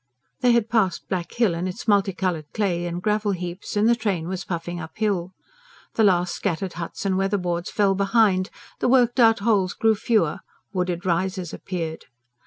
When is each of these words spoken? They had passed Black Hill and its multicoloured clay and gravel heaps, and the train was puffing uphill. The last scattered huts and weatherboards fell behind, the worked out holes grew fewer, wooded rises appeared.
They 0.39 0.53
had 0.53 0.67
passed 0.67 1.07
Black 1.09 1.31
Hill 1.33 1.53
and 1.53 1.67
its 1.69 1.87
multicoloured 1.87 2.47
clay 2.55 2.87
and 2.87 3.03
gravel 3.03 3.33
heaps, 3.33 3.77
and 3.77 3.87
the 3.87 3.95
train 3.95 4.27
was 4.27 4.43
puffing 4.43 4.79
uphill. 4.81 5.31
The 5.93 6.03
last 6.03 6.33
scattered 6.33 6.73
huts 6.73 7.05
and 7.05 7.19
weatherboards 7.19 7.69
fell 7.69 7.93
behind, 7.93 8.49
the 8.79 8.87
worked 8.87 9.19
out 9.19 9.41
holes 9.41 9.73
grew 9.73 9.93
fewer, 9.93 10.39
wooded 10.73 11.05
rises 11.05 11.53
appeared. 11.53 12.05